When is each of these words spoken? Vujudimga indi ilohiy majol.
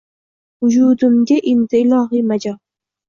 Vujudimga 0.65 1.37
indi 1.53 1.83
ilohiy 1.85 2.25
majol. 2.33 2.59